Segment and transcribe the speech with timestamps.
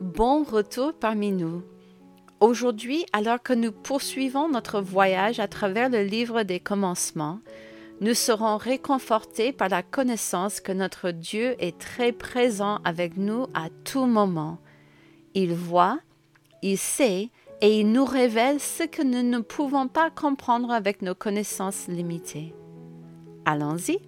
[0.00, 1.62] Bon retour parmi nous.
[2.40, 7.38] Aujourd'hui, alors que nous poursuivons notre voyage à travers le livre des commencements,
[8.00, 13.68] nous serons réconfortés par la connaissance que notre Dieu est très présent avec nous à
[13.84, 14.58] tout moment.
[15.34, 16.00] Il voit,
[16.60, 21.14] il sait et il nous révèle ce que nous ne pouvons pas comprendre avec nos
[21.14, 22.52] connaissances limitées.
[23.44, 24.00] Allons-y.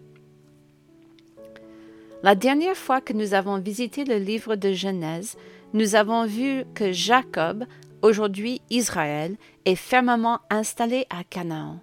[2.22, 5.36] La dernière fois que nous avons visité le livre de Genèse,
[5.76, 7.66] nous avons vu que Jacob,
[8.00, 11.80] aujourd'hui Israël, est fermement installé à Canaan.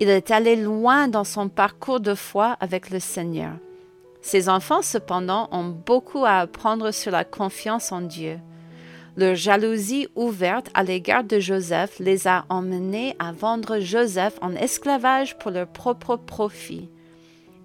[0.00, 3.52] Il est allé loin dans son parcours de foi avec le Seigneur.
[4.20, 8.40] Ses enfants, cependant, ont beaucoup à apprendre sur la confiance en Dieu.
[9.16, 15.38] Leur jalousie ouverte à l'égard de Joseph les a emmenés à vendre Joseph en esclavage
[15.38, 16.90] pour leur propre profit.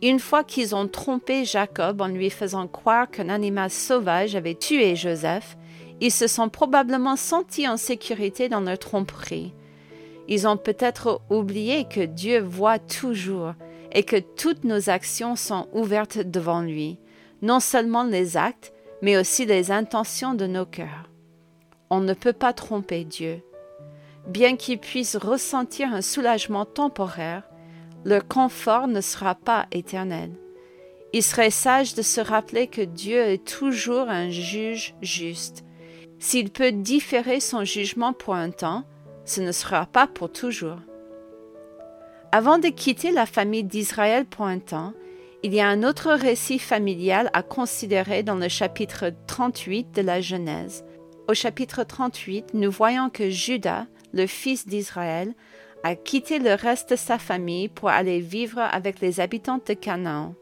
[0.01, 4.95] Une fois qu'ils ont trompé Jacob en lui faisant croire qu'un animal sauvage avait tué
[4.95, 5.57] Joseph,
[5.99, 9.53] ils se sont probablement sentis en sécurité dans leur tromperie.
[10.29, 13.53] Ils ont peut-être oublié que Dieu voit toujours
[13.91, 16.99] et que toutes nos actions sont ouvertes devant lui,
[17.41, 21.09] non seulement les actes, mais aussi les intentions de nos cœurs.
[21.89, 23.41] On ne peut pas tromper Dieu.
[24.27, 27.48] Bien qu'il puisse ressentir un soulagement temporaire,
[28.05, 30.31] leur confort ne sera pas éternel.
[31.11, 35.63] Il serait sage de se rappeler que Dieu est toujours un juge juste.
[36.19, 38.83] S'il peut différer son jugement pour un temps,
[39.25, 40.79] ce ne sera pas pour toujours.
[42.31, 44.93] Avant de quitter la famille d'Israël pour un temps,
[45.41, 50.21] il y a un autre récit familial à considérer dans le chapitre 38 de la
[50.21, 50.83] Genèse.
[51.29, 55.33] Au chapitre 38, nous voyons que Judas, le fils d'Israël,
[55.83, 60.35] a quitté le reste de sa famille pour aller vivre avec les habitants de Canaan.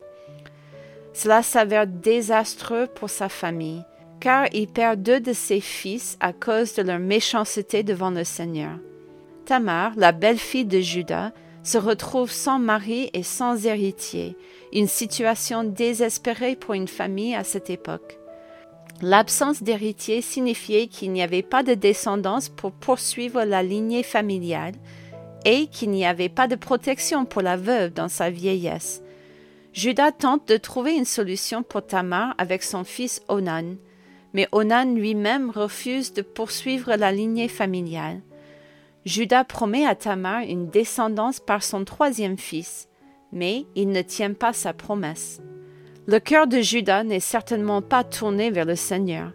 [1.13, 3.83] Cela s'avère désastreux pour sa famille,
[4.19, 8.77] car il perd deux de ses fils à cause de leur méchanceté devant le Seigneur.
[9.45, 11.31] Tamar, la belle-fille de Judas,
[11.63, 14.37] se retrouve sans mari et sans héritier,
[14.73, 18.17] une situation désespérée pour une famille à cette époque.
[19.01, 24.73] L'absence d'héritier signifiait qu'il n'y avait pas de descendance pour poursuivre la lignée familiale
[25.47, 29.01] et qu'il n'y avait pas de protection pour la veuve dans sa vieillesse.
[29.71, 33.77] Judas tente de trouver une solution pour Tamar avec son fils Onan,
[34.33, 38.19] mais Onan lui-même refuse de poursuivre la lignée familiale.
[39.05, 42.89] Judas promet à Tamar une descendance par son troisième fils,
[43.31, 45.39] mais il ne tient pas sa promesse.
[46.07, 49.31] Le cœur de Judas n'est certainement pas tourné vers le Seigneur.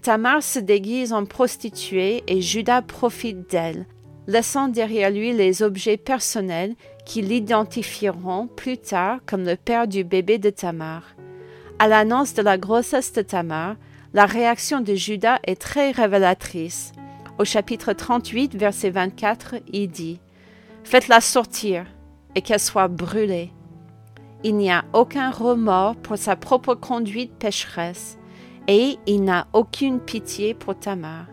[0.00, 3.86] Tamar se déguise en prostituée et Judas profite d'elle,
[4.26, 6.74] laissant derrière lui les objets personnels
[7.04, 11.02] qui l'identifieront plus tard comme le père du bébé de Tamar.
[11.78, 13.76] À l'annonce de la grossesse de Tamar,
[14.14, 16.92] la réaction de Judas est très révélatrice.
[17.38, 20.20] Au chapitre 38, verset 24, il dit
[20.84, 21.86] Faites-la sortir
[22.34, 23.50] et qu'elle soit brûlée.
[24.44, 28.18] Il n'y a aucun remords pour sa propre conduite pécheresse
[28.68, 31.26] et il n'a aucune pitié pour Tamar.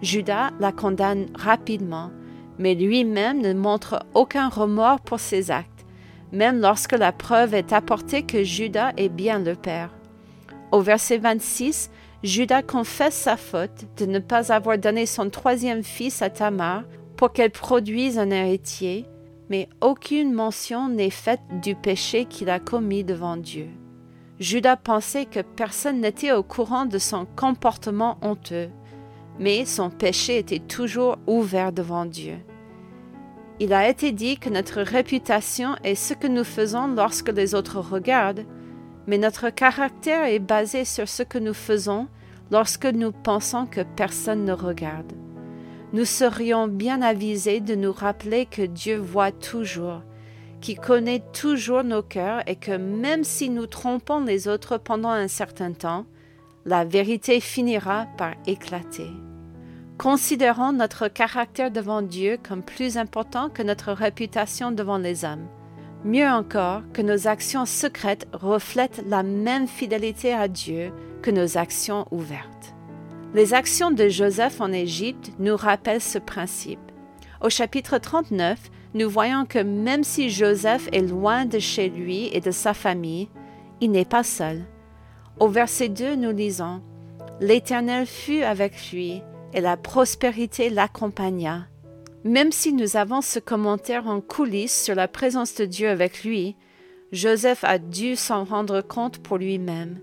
[0.00, 2.10] Judas la condamne rapidement
[2.58, 5.86] mais lui-même ne montre aucun remords pour ses actes,
[6.32, 9.90] même lorsque la preuve est apportée que Judas est bien le père.
[10.70, 11.90] Au verset 26,
[12.22, 16.84] Judas confesse sa faute de ne pas avoir donné son troisième fils à Tamar
[17.16, 19.06] pour qu'elle produise un héritier,
[19.50, 23.68] mais aucune mention n'est faite du péché qu'il a commis devant Dieu.
[24.40, 28.70] Judas pensait que personne n'était au courant de son comportement honteux
[29.38, 32.38] mais son péché était toujours ouvert devant Dieu.
[33.60, 37.78] Il a été dit que notre réputation est ce que nous faisons lorsque les autres
[37.78, 38.44] regardent,
[39.06, 42.08] mais notre caractère est basé sur ce que nous faisons
[42.50, 45.12] lorsque nous pensons que personne ne regarde.
[45.92, 50.02] Nous serions bien avisés de nous rappeler que Dieu voit toujours,
[50.60, 55.28] qu'il connaît toujours nos cœurs et que même si nous trompons les autres pendant un
[55.28, 56.06] certain temps,
[56.64, 59.10] la vérité finira par éclater.
[59.98, 65.46] Considérons notre caractère devant Dieu comme plus important que notre réputation devant les hommes.
[66.04, 70.92] Mieux encore, que nos actions secrètes reflètent la même fidélité à Dieu
[71.22, 72.74] que nos actions ouvertes.
[73.34, 76.80] Les actions de Joseph en Égypte nous rappellent ce principe.
[77.40, 78.58] Au chapitre 39,
[78.94, 83.28] nous voyons que même si Joseph est loin de chez lui et de sa famille,
[83.80, 84.64] il n'est pas seul.
[85.40, 86.82] Au verset 2, nous lisons
[87.40, 89.22] L'Éternel fut avec lui,
[89.54, 91.66] et la prospérité l'accompagna.
[92.24, 96.56] Même si nous avons ce commentaire en coulisses sur la présence de Dieu avec lui,
[97.10, 99.98] Joseph a dû s'en rendre compte pour lui-même.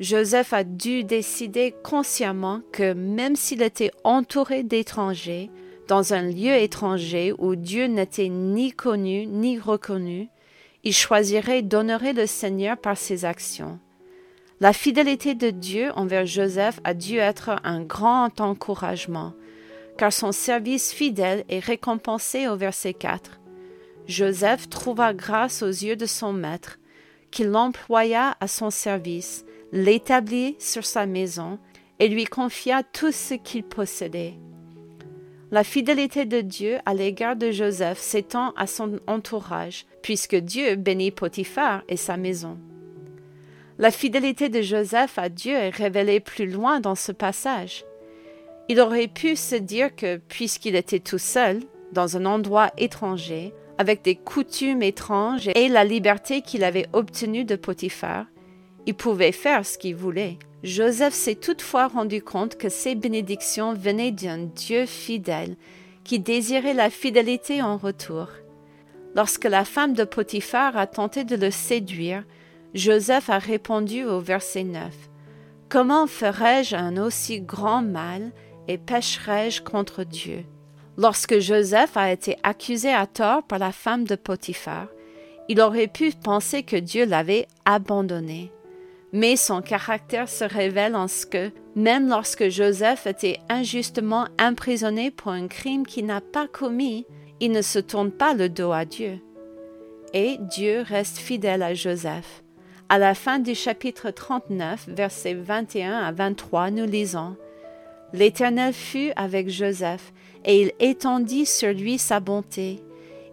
[0.00, 5.50] Joseph a dû décider consciemment que même s'il était entouré d'étrangers,
[5.86, 10.28] dans un lieu étranger où Dieu n'était ni connu ni reconnu,
[10.82, 13.78] il choisirait d'honorer le Seigneur par ses actions.
[14.60, 19.32] La fidélité de Dieu envers Joseph a dû être un grand encouragement,
[19.98, 23.40] car son service fidèle est récompensé au verset 4.
[24.06, 26.78] Joseph trouva grâce aux yeux de son maître,
[27.32, 31.58] qui l'employa à son service, l'établit sur sa maison
[31.98, 34.34] et lui confia tout ce qu'il possédait.
[35.50, 41.10] La fidélité de Dieu à l'égard de Joseph s'étend à son entourage, puisque Dieu bénit
[41.10, 42.56] Potiphar et sa maison.
[43.76, 47.84] La fidélité de Joseph à Dieu est révélée plus loin dans ce passage.
[48.68, 51.58] Il aurait pu se dire que, puisqu'il était tout seul,
[51.90, 57.56] dans un endroit étranger, avec des coutumes étranges et la liberté qu'il avait obtenue de
[57.56, 58.26] Potiphar,
[58.86, 60.38] il pouvait faire ce qu'il voulait.
[60.62, 65.56] Joseph s'est toutefois rendu compte que ces bénédictions venaient d'un Dieu fidèle,
[66.04, 68.28] qui désirait la fidélité en retour.
[69.16, 72.24] Lorsque la femme de Potiphar a tenté de le séduire,
[72.74, 74.92] Joseph a répondu au verset 9
[75.68, 78.32] Comment ferais-je un aussi grand mal
[78.68, 80.44] et pécherais-je contre Dieu?
[80.96, 84.88] Lorsque Joseph a été accusé à tort par la femme de Potiphar,
[85.48, 88.52] il aurait pu penser que Dieu l'avait abandonné
[89.14, 95.30] mais son caractère se révèle en ce que, même lorsque Joseph était injustement emprisonné pour
[95.30, 97.06] un crime qu'il n'a pas commis,
[97.38, 99.20] il ne se tourne pas le dos à Dieu.
[100.14, 102.43] Et Dieu reste fidèle à Joseph.
[102.88, 107.36] À la fin du chapitre 39, versets 21 à 23, nous lisons
[108.12, 110.12] L'Éternel fut avec Joseph,
[110.44, 112.80] et il étendit sur lui sa bonté.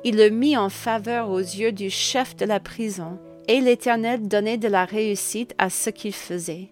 [0.03, 4.57] Il le mit en faveur aux yeux du chef de la prison et l'Éternel donnait
[4.57, 6.69] de la réussite à ce qu'il faisait.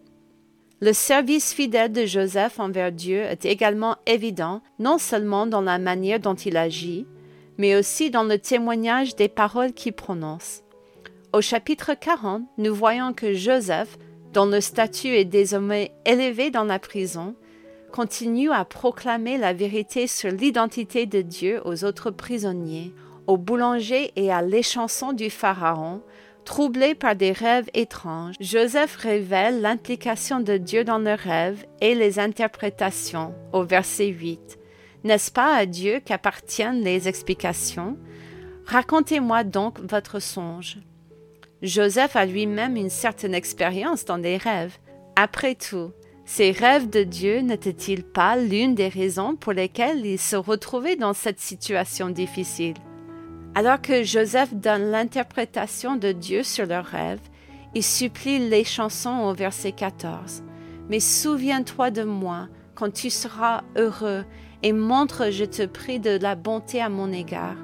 [0.80, 6.22] Le service fidèle de Joseph envers Dieu est également évident, non seulement dans la manière
[6.22, 7.06] dont il agit,
[7.58, 10.64] mais aussi dans le témoignage des paroles qu'il prononce.
[11.32, 14.00] Au chapitre 40, nous voyons que Joseph,
[14.34, 17.36] dont le statut est désormais élevé dans la prison,
[17.92, 22.94] continue à proclamer la vérité sur l'identité de Dieu aux autres prisonniers,
[23.28, 26.02] aux boulangers et à l'échanson du Pharaon,
[26.46, 32.18] Troublé par des rêves étranges, Joseph révèle l'implication de Dieu dans le rêve et les
[32.18, 34.58] interprétations au verset 8.
[35.04, 38.00] N'est-ce pas à Dieu qu'appartiennent les explications?
[38.66, 40.80] Racontez-moi donc votre songe.
[41.62, 44.78] Joseph a lui-même une certaine expérience dans les rêves.
[45.18, 45.92] Après tout,
[46.24, 51.14] ces rêves de Dieu n'étaient-ils pas l'une des raisons pour lesquelles il se retrouvait dans
[51.14, 52.76] cette situation difficile?
[53.56, 57.20] Alors que Joseph donne l'interprétation de Dieu sur leur rêve,
[57.76, 60.44] il supplie les chansons au verset 14.
[60.88, 64.24] Mais souviens-toi de moi quand tu seras heureux
[64.64, 67.58] et montre, je te prie, de la bonté à mon égard.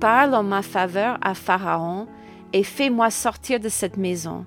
[0.00, 2.06] Parle en ma faveur à Pharaon
[2.52, 4.44] et fais-moi sortir de cette maison,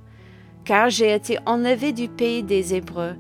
[0.66, 3.16] car j'ai été enlevé du pays des Hébreux,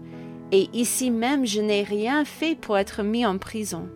[0.51, 3.87] et ici même je n'ai rien fait pour être mis en prison.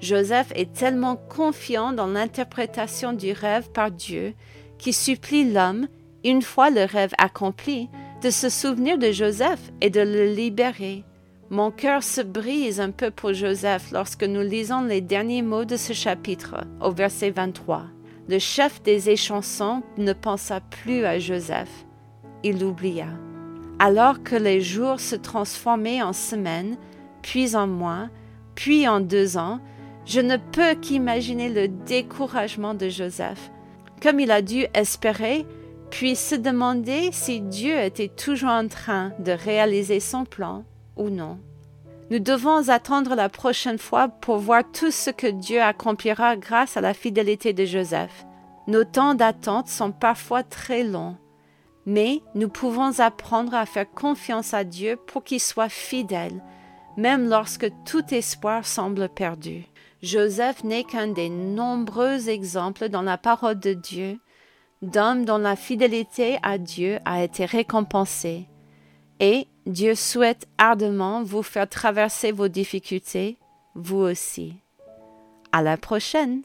[0.00, 4.34] Joseph est tellement confiant dans l'interprétation du rêve par Dieu
[4.78, 5.88] qu'il supplie l'homme,
[6.24, 7.88] une fois le rêve accompli,
[8.22, 11.04] de se souvenir de Joseph et de le libérer.
[11.50, 15.76] Mon cœur se brise un peu pour Joseph lorsque nous lisons les derniers mots de
[15.76, 17.93] ce chapitre, au verset 23.
[18.26, 21.84] Le chef des échansons ne pensa plus à Joseph.
[22.42, 23.08] Il l'oublia.
[23.78, 26.78] Alors que les jours se transformaient en semaines,
[27.20, 28.08] puis en mois,
[28.54, 29.60] puis en deux ans,
[30.06, 33.50] je ne peux qu'imaginer le découragement de Joseph,
[34.02, 35.44] comme il a dû espérer,
[35.90, 40.64] puis se demander si Dieu était toujours en train de réaliser son plan
[40.96, 41.38] ou non.
[42.10, 46.80] Nous devons attendre la prochaine fois pour voir tout ce que Dieu accomplira grâce à
[46.80, 48.26] la fidélité de Joseph.
[48.66, 51.16] Nos temps d'attente sont parfois très longs,
[51.86, 56.42] mais nous pouvons apprendre à faire confiance à Dieu pour qu'il soit fidèle,
[56.96, 59.64] même lorsque tout espoir semble perdu.
[60.02, 64.18] Joseph n'est qu'un des nombreux exemples dans la parole de Dieu
[64.82, 68.48] d'hommes dont la fidélité à Dieu a été récompensée.
[69.20, 73.38] Et Dieu souhaite ardemment vous faire traverser vos difficultés,
[73.74, 74.56] vous aussi.
[75.52, 76.42] À la prochaine!